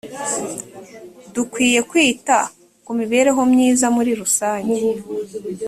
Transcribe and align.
dukwiye 1.33 1.79
kwita 1.89 2.37
ku 2.85 2.91
mibereho 2.99 3.41
myiza 3.53 3.85
muri 3.95 4.11
rusange 4.19 4.77